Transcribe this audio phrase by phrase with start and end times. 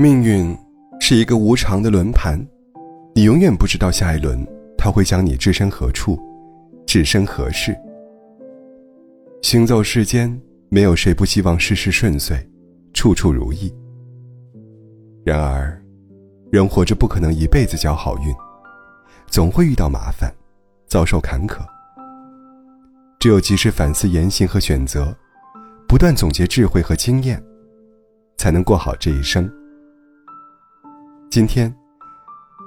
[0.00, 0.56] 命运
[0.98, 2.40] 是一个无常的轮盘，
[3.14, 4.42] 你永远不知道下一轮
[4.74, 6.18] 它会将你置身何处，
[6.86, 7.76] 置身何事。
[9.42, 10.40] 行走世间，
[10.70, 12.34] 没有谁不希望事事顺遂，
[12.94, 13.70] 处处如意。
[15.22, 15.78] 然而，
[16.50, 18.34] 人活着不可能一辈子交好运，
[19.26, 20.34] 总会遇到麻烦，
[20.86, 21.58] 遭受坎坷。
[23.18, 25.14] 只有及时反思言行和选择，
[25.86, 27.38] 不断总结智慧和经验，
[28.38, 29.46] 才能过好这一生。
[31.30, 31.72] 今天，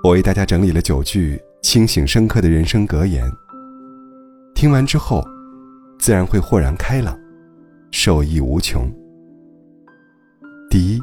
[0.02, 3.30] 我为大家整理了九句清醒深刻的人生格言。
[4.56, 5.22] 听完之后，
[6.00, 7.20] 自然会豁然开朗，
[7.92, 8.90] 受益无穷。
[10.70, 11.02] 第一，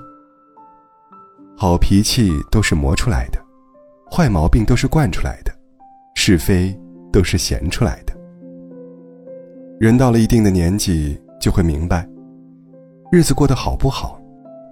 [1.54, 3.38] 好脾气都是磨出来的，
[4.10, 5.52] 坏毛病都是惯出来的，
[6.14, 6.74] 是非
[7.12, 8.14] 都是闲出来的。
[9.78, 12.08] 人到了一定的年纪，就会明白，
[13.12, 14.18] 日子过得好不好，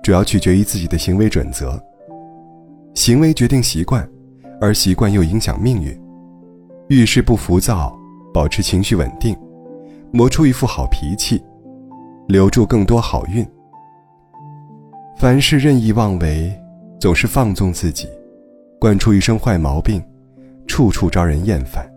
[0.03, 1.79] 主要取决于自己的行为准则。
[2.95, 4.09] 行为决定习惯，
[4.61, 5.97] 而习惯又影响命运。
[6.89, 7.97] 遇事不浮躁，
[8.33, 9.37] 保持情绪稳定，
[10.11, 11.43] 磨出一副好脾气，
[12.27, 13.47] 留住更多好运。
[15.17, 16.53] 凡事任意妄为，
[17.01, 18.09] 总是放纵自己，
[18.81, 20.03] 惯出一身坏毛病，
[20.67, 21.89] 处处招人厌烦。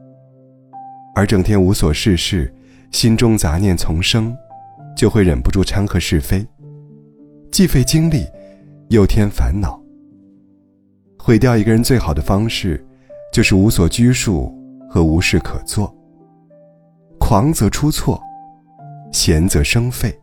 [1.16, 2.53] 而整天无所事事，
[2.92, 4.36] 心中杂念丛生，
[4.95, 6.45] 就会忍不住掺和是非，
[7.52, 8.26] 既费精力，
[8.89, 9.81] 又添烦恼。
[11.32, 12.86] 毁掉一个人最好的方式，
[13.32, 14.54] 就是无所拘束
[14.90, 15.90] 和无事可做。
[17.22, 18.22] 狂则出错，
[19.14, 20.14] 闲则生废，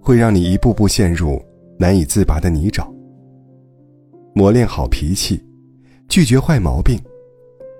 [0.00, 1.44] 会让你一步步陷入
[1.80, 2.86] 难以自拔的泥沼。
[4.36, 5.44] 磨练好脾气，
[6.08, 6.96] 拒绝坏毛病，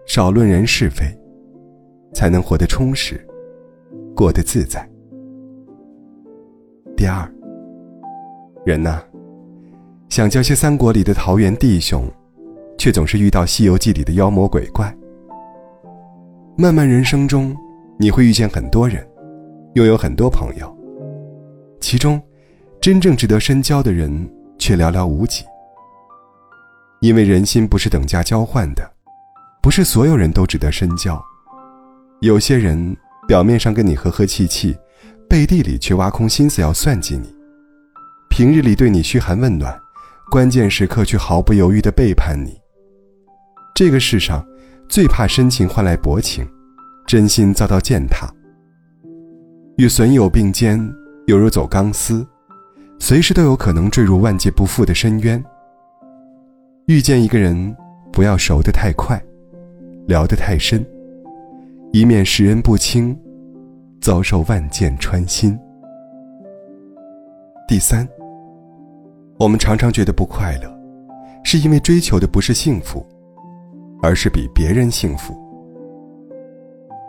[0.05, 1.05] 少论人是非，
[2.13, 3.25] 才能活得充实，
[4.17, 4.85] 过得自在。
[6.97, 7.33] 第二，
[8.67, 9.08] 人呐。
[10.09, 12.11] 想交些三国里的桃园弟兄，
[12.79, 14.93] 却总是遇到西游记里的妖魔鬼怪。
[16.57, 17.55] 漫漫人生中，
[17.99, 19.07] 你会遇见很多人，
[19.75, 20.75] 拥有很多朋友，
[21.79, 22.21] 其中，
[22.81, 24.11] 真正值得深交的人
[24.59, 25.45] 却寥寥无几。
[27.01, 28.91] 因为人心不是等价交换的，
[29.63, 31.23] 不是所有人都值得深交。
[32.21, 32.97] 有些人
[33.29, 34.77] 表面上跟你和和气气，
[35.29, 37.33] 背地里却挖空心思要算计你，
[38.31, 39.79] 平日里对你嘘寒问暖。
[40.31, 42.61] 关键时刻却毫不犹豫地背叛你。
[43.75, 44.45] 这个世上，
[44.89, 46.47] 最怕深情换来薄情，
[47.07, 48.29] 真心遭到践踏。
[49.77, 50.79] 与损友并肩，
[51.29, 52.27] 犹如走钢丝，
[52.99, 55.43] 随时都有可能坠入万劫不复的深渊。
[56.87, 57.75] 遇见一个人，
[58.13, 59.23] 不要熟得太快，
[60.07, 60.85] 聊得太深，
[61.93, 63.19] 以免识人不清，
[64.01, 65.59] 遭受万箭穿心。
[67.67, 68.18] 第三。
[69.39, 70.69] 我们常常觉得不快乐，
[71.45, 73.07] 是因为追求的不是幸福，
[74.03, 75.33] 而是比别人幸福。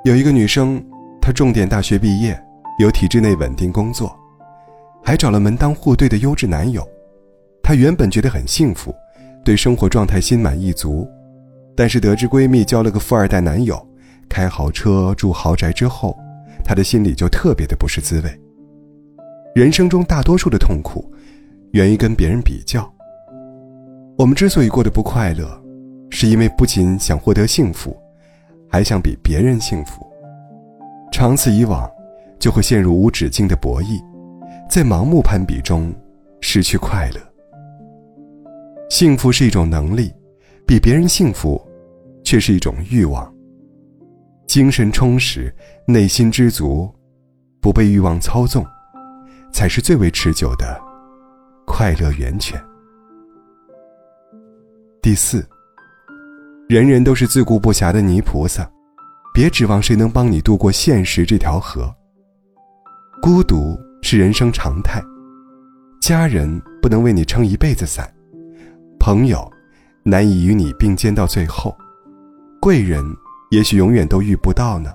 [0.06, 0.80] 有一个女生，
[1.20, 2.40] 她重点大学毕业，
[2.78, 4.16] 有体制内稳定工作，
[5.04, 6.88] 还找了门当户对的优质男友。
[7.64, 8.94] 她原本觉得很幸福，
[9.44, 11.10] 对生活状态心满意足，
[11.76, 13.84] 但是得知闺蜜交了个富二代男友，
[14.30, 16.16] 开豪车住豪宅之后，
[16.64, 18.30] 她的心里就特别的不是滋味。
[19.56, 21.12] 人生中大多数的痛苦。
[21.72, 22.92] 源于跟别人比较。
[24.18, 25.48] 我们之所以过得不快乐，
[26.10, 27.96] 是因为不仅想获得幸福，
[28.70, 30.06] 还想比别人幸福。
[31.12, 31.90] 长此以往，
[32.38, 34.02] 就会陷入无止境的博弈，
[34.70, 35.94] 在盲目攀比中
[36.42, 37.22] 失去快乐。
[38.90, 40.12] 幸福是一种能力，
[40.66, 41.62] 比别人幸福，
[42.24, 43.32] 却是一种欲望。
[44.48, 45.54] 精神充实，
[45.86, 46.90] 内心知足，
[47.62, 48.66] 不被欲望操纵，
[49.54, 50.89] 才是最为持久的。
[51.70, 52.60] 快乐源泉。
[55.04, 55.48] 第四，
[56.68, 58.70] 人人都是自顾不暇的泥菩萨，
[59.34, 61.94] 别指望谁能帮你渡过现实这条河。
[63.22, 65.00] 孤独是人生常态，
[66.02, 68.12] 家人不能为你撑一辈子伞，
[69.00, 69.50] 朋友
[70.04, 71.78] 难以与你并肩到最后，
[72.60, 73.06] 贵人
[73.52, 74.92] 也许永远都遇不到呢。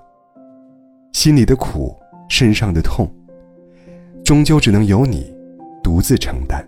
[1.13, 1.97] 心里的苦，
[2.29, 3.09] 身上的痛，
[4.25, 5.33] 终究只能由你。
[5.85, 6.67] 独自承担，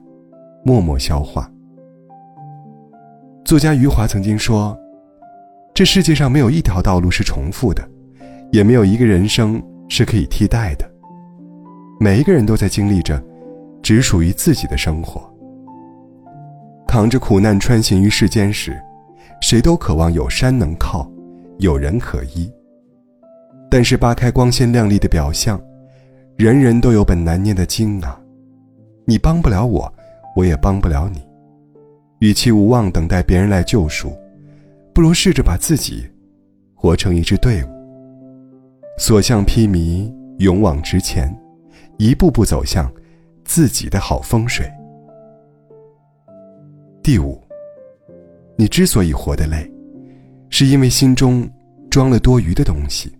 [0.62, 1.50] 默默消化。
[3.46, 4.78] 作家余华曾经说
[5.72, 7.82] ：“这世界上没有一条道路是重复的，
[8.52, 10.88] 也没有一个人生是可以替代的。
[11.98, 13.20] 每一个人都在经历着
[13.82, 15.22] 只属于自己的生活。
[16.86, 18.78] 扛着苦难穿行于世间时，
[19.40, 21.10] 谁都渴望有山能靠，
[21.58, 22.52] 有人可依。
[23.70, 25.58] 但是扒开光鲜亮丽的表象，
[26.36, 28.20] 人人都有本难念的经啊。”
[29.08, 29.92] 你帮不了我，
[30.34, 31.24] 我也帮不了你。
[32.18, 34.12] 与其无望等待别人来救赎，
[34.92, 36.04] 不如试着把自己
[36.74, 37.68] 活成一支队伍，
[38.98, 41.32] 所向披靡，勇往直前，
[41.98, 42.92] 一步步走向
[43.44, 44.68] 自己的好风水。
[47.00, 47.40] 第五，
[48.56, 49.70] 你之所以活得累，
[50.50, 51.48] 是因为心中
[51.88, 53.12] 装了多余的东西，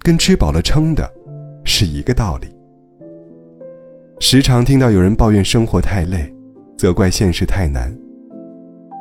[0.00, 1.10] 跟吃饱了撑的
[1.64, 2.57] 是一个道理。
[4.20, 6.34] 时常听到有人抱怨生活太累，
[6.76, 7.96] 责怪现实太难。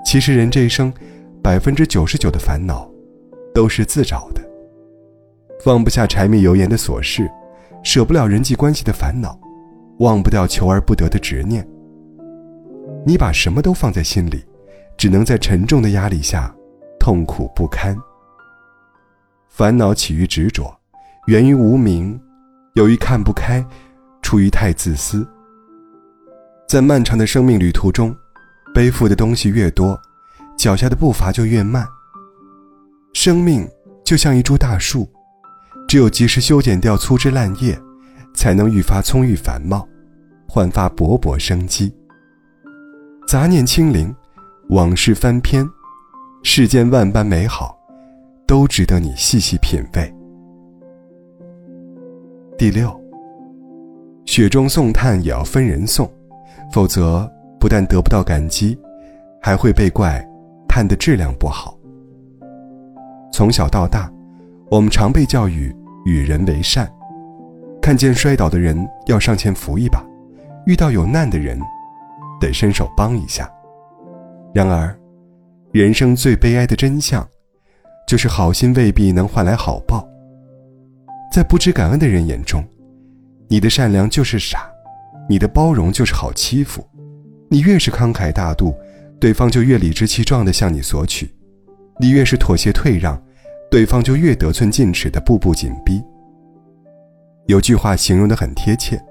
[0.06, 0.94] 其实人这一生，
[1.42, 2.88] 百分之九十九的烦恼，
[3.52, 4.42] 都是自找的。
[5.64, 7.28] 放不下柴米油盐的琐事，
[7.84, 9.38] 舍不了人际关系的烦恼，
[10.00, 11.68] 忘不掉求而不得的执念。
[13.04, 14.46] 你把什么都放在心里，
[14.98, 16.54] 只能在沉重的压力下，
[17.00, 17.98] 痛苦不堪。
[19.50, 20.72] 烦恼起于执着，
[21.26, 22.20] 源于无名，
[22.76, 23.66] 由于看不开，
[24.28, 25.26] 出于太自私。
[26.68, 28.14] 在漫长的生命旅途中。
[28.76, 30.00] 背负的东西越多，
[30.56, 31.88] 脚下的步伐就越慢。
[33.14, 33.68] 生命
[34.04, 35.10] 就像一株大树，
[35.88, 37.80] 只有及时修剪掉粗枝烂叶，
[38.36, 39.88] 才能愈发葱郁繁茂，
[40.48, 41.92] 焕发勃勃生机。
[43.28, 44.14] 杂念清零，
[44.70, 45.68] 往事翻篇，
[46.44, 47.76] 世间万般美好，
[48.46, 50.14] 都值得你细细品味。
[52.60, 52.94] 第六，
[54.28, 56.08] 雪中送炭也要分人送，
[56.72, 57.28] 否则。
[57.60, 58.78] 不但得不到感激，
[59.42, 60.24] 还会被怪
[60.68, 61.76] 炭的质量不好。
[63.34, 64.08] 从小到大，
[64.70, 65.76] 我们常被教育
[66.06, 66.88] 与人为善，
[67.82, 70.06] 看见摔倒的人要上前扶一把，
[70.68, 71.60] 遇到有难的人，
[72.40, 73.52] 得伸手帮一下。
[74.54, 74.96] 然而，
[75.72, 77.28] 人生最悲哀的真相，
[78.08, 80.08] 就是好心未必能换来好报。
[81.34, 82.64] 在不知感恩的人眼中，
[83.48, 84.70] 你的善良就是傻，
[85.30, 86.86] 你的包容就是好欺负。
[87.50, 88.76] 你越是慷慨大度，
[89.20, 91.26] 对方就越理直气壮地向你索取；
[92.00, 93.22] 你越是妥协退让，
[93.72, 96.04] 对方就越得寸进尺地步步紧逼。
[97.46, 99.02] 有句话形容得很贴切：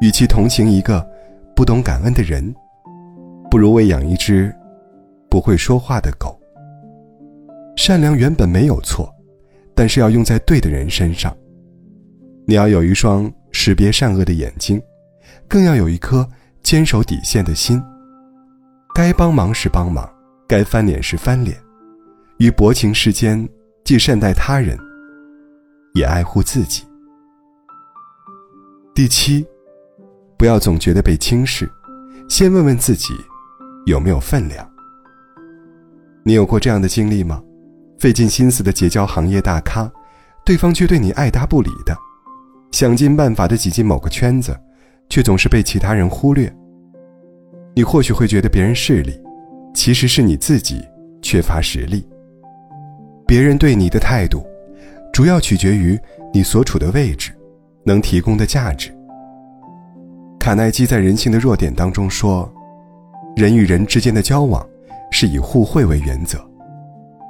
[0.00, 1.08] 与其同情一个
[1.54, 2.52] 不懂感恩的人，
[3.48, 4.52] 不如喂养一只
[5.30, 6.36] 不会说话的狗。
[7.76, 9.08] 善良原本没有错，
[9.76, 11.32] 但是要用在对的人身上。
[12.46, 14.82] 你要有一双识别善恶的眼睛，
[15.48, 16.28] 更要有一颗。
[16.62, 17.78] 坚守底线的心，
[18.94, 20.10] 该帮忙时帮忙，
[20.48, 21.54] 该翻脸时翻脸，
[22.38, 23.46] 于薄情世间，
[23.84, 24.78] 既善待他人，
[25.92, 26.82] 也爱护自己。
[28.94, 29.46] 第七，
[30.38, 31.70] 不要总觉得被轻视，
[32.30, 33.12] 先问问自己，
[33.84, 34.66] 有没有分量。
[36.22, 37.42] 你有过这样的经历吗？
[37.98, 39.92] 费尽心思的结交行业大咖，
[40.46, 41.94] 对方却对你爱答不理的，
[42.74, 44.54] 想尽办法的挤进某个圈子。
[45.10, 46.52] 却总是被其他人忽略。
[47.74, 49.12] 你或许会觉得别人势利，
[49.74, 50.82] 其实是你自己
[51.22, 52.04] 缺乏实力。
[53.26, 54.44] 别人对你的态度，
[55.12, 55.96] 主要取决于
[56.32, 57.30] 你所处的位置，
[57.84, 58.90] 能提供的价值。
[60.40, 62.52] 卡耐基在《人性的弱点》当中说
[63.36, 64.66] ：“人与人之间的交往，
[65.10, 66.38] 是以互惠为原则。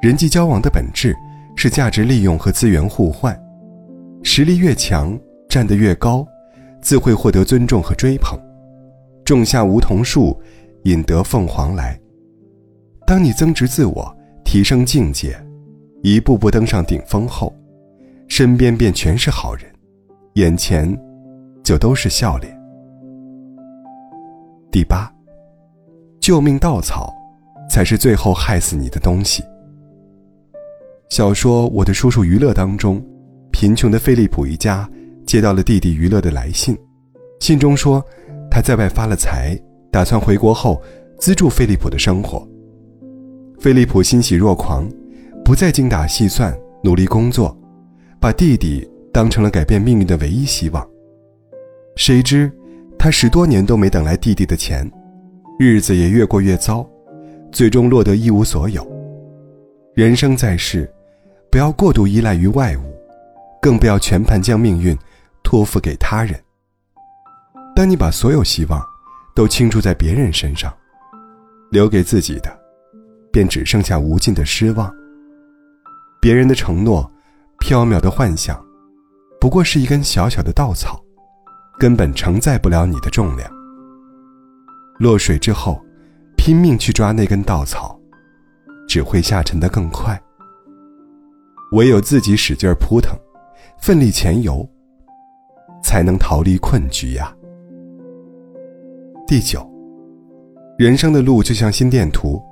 [0.00, 1.14] 人际交往的本质
[1.56, 3.38] 是价值利用和资源互换。
[4.22, 5.18] 实力越强，
[5.54, 6.26] 站得越高。”
[6.82, 8.38] 自会获得尊重和追捧，
[9.24, 10.38] 种下梧桐树，
[10.82, 11.98] 引得凤凰来。
[13.06, 15.34] 当你增值自我，提升境界，
[16.02, 17.50] 一步步登上顶峰后，
[18.28, 19.64] 身边便全是好人，
[20.34, 20.94] 眼前
[21.62, 22.54] 就都是笑脸。
[24.70, 25.10] 第八，
[26.20, 27.14] 救命稻草，
[27.70, 29.42] 才是最后害死你的东西。
[31.08, 33.02] 小说《我的叔叔娱乐》当中，
[33.50, 34.86] 贫穷的菲利普一家。
[35.34, 36.78] 接到了弟弟娱乐的来信，
[37.40, 38.00] 信中说
[38.48, 39.60] 他在外发了财，
[39.90, 40.80] 打算回国后
[41.18, 42.48] 资助菲利普的生活。
[43.58, 44.88] 菲利普欣喜若狂，
[45.44, 47.52] 不再精打细算，努力工作，
[48.20, 50.88] 把弟弟当成了改变命运的唯一希望。
[51.96, 52.48] 谁知
[52.96, 54.88] 他十多年都没等来弟弟的钱，
[55.58, 56.88] 日子也越过越糟，
[57.50, 58.86] 最终落得一无所有。
[59.94, 60.88] 人生在世，
[61.50, 62.82] 不要过度依赖于外物，
[63.60, 64.96] 更不要全盘将命运。
[65.44, 66.42] 托付给他人。
[67.76, 68.84] 当你把所有希望
[69.34, 70.72] 都倾注在别人身上，
[71.70, 72.58] 留给自己的，
[73.32, 74.92] 便只剩下无尽的失望。
[76.20, 77.08] 别人的承诺，
[77.58, 78.64] 缥缈的幻想，
[79.40, 81.00] 不过是一根小小的稻草，
[81.78, 83.50] 根本承载不了你的重量。
[84.98, 85.84] 落水之后，
[86.36, 87.98] 拼命去抓那根稻草，
[88.88, 90.20] 只会下沉的更快。
[91.72, 93.18] 唯有自己使劲扑腾，
[93.80, 94.66] 奋力前游。
[95.84, 97.32] 才能逃离困局呀。
[99.26, 99.64] 第九，
[100.78, 102.42] 人生的路就像心电图，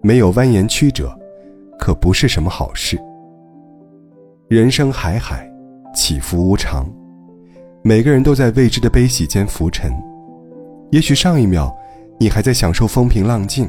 [0.00, 1.12] 没有蜿蜒曲折，
[1.78, 2.96] 可不是什么好事。
[4.48, 5.50] 人生海海，
[5.94, 6.88] 起伏无常，
[7.82, 9.92] 每个人都在未知的悲喜间浮沉。
[10.90, 11.74] 也许上一秒，
[12.18, 13.68] 你还在享受风平浪静，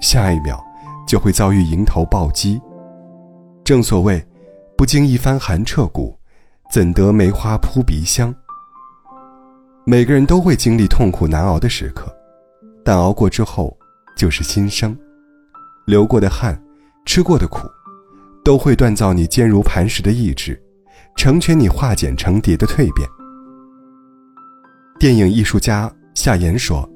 [0.00, 0.58] 下一秒，
[1.06, 2.60] 就会遭遇迎头暴击。
[3.64, 4.24] 正所谓，
[4.76, 6.15] 不经一番寒彻骨，
[6.70, 8.34] 怎得梅花扑鼻香。
[9.84, 12.14] 每个人都会经历痛苦难熬的时刻，
[12.84, 13.76] 但熬过之后，
[14.16, 14.96] 就是新生。
[15.86, 16.60] 流过的汗，
[17.04, 17.68] 吃过的苦，
[18.44, 20.60] 都会锻造你坚如磐石的意志，
[21.16, 23.08] 成全你化茧成蝶的蜕变。
[24.98, 25.90] 电影艺术家。
[26.14, 26.88] 夏言说：“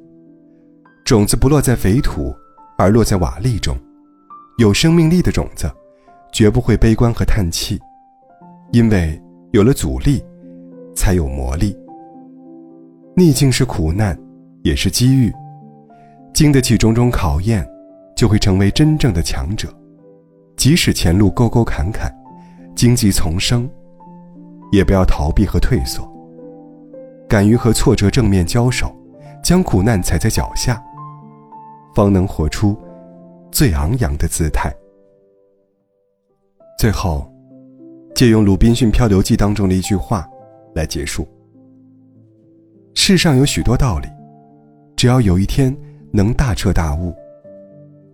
[1.04, 2.34] 种子不落在肥土，
[2.78, 3.76] 而落在瓦砾中。
[4.56, 5.70] 有生命力的种子，
[6.32, 7.78] 绝不会悲观和叹气，
[8.72, 9.20] 因为
[9.52, 10.22] 有了阻力，
[10.94, 11.76] 才有魔力。
[13.16, 14.18] 逆境是苦难，
[14.62, 15.32] 也是机遇。
[16.32, 17.66] 经得起种种考验，
[18.16, 19.68] 就会成为真正的强者。
[20.56, 22.14] 即使前路沟沟坎坎，
[22.76, 23.68] 荆棘丛生，
[24.70, 26.08] 也不要逃避和退缩，
[27.28, 28.94] 敢于和挫折正面交手。”
[29.42, 30.80] 将苦难踩在脚下，
[31.94, 32.76] 方能活出
[33.50, 34.70] 最昂扬的姿态。
[36.78, 37.26] 最后，
[38.20, 40.28] 借用《鲁滨逊漂流记》当中的一句话
[40.74, 41.26] 来结束：
[42.92, 44.08] 世上有许多道理，
[44.94, 45.74] 只要有一天
[46.12, 47.14] 能大彻大悟，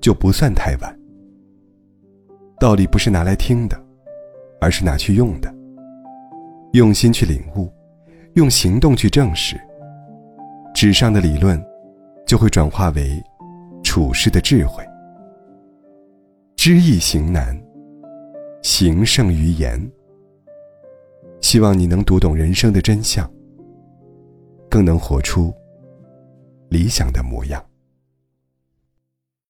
[0.01, 0.97] 就不算太晚。
[2.61, 3.77] 道理不是拿来听的，
[4.61, 5.53] 而是拿去用的。
[6.75, 7.69] 用心去领悟，
[8.35, 9.61] 用行动去证实。
[10.73, 11.61] 纸上的理论，
[12.25, 13.21] 就会转化为
[13.83, 14.85] 处世的智慧。
[16.55, 17.61] 知易行难，
[18.63, 19.85] 行胜于言。
[21.47, 23.25] 希望你能读懂人生的真相，
[24.69, 25.55] 更能活出
[26.71, 27.65] 理想的模样。